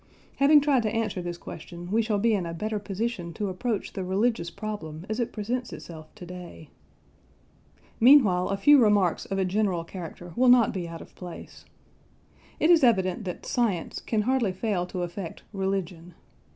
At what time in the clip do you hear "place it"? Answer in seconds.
11.13-12.71